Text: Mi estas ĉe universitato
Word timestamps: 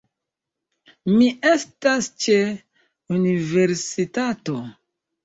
Mi 1.17 1.27
estas 1.49 2.07
ĉe 2.23 2.37
universitato 3.19 4.57